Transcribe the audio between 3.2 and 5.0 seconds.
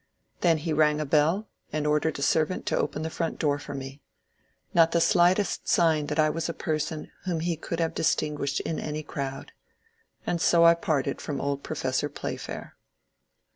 door for me. Not the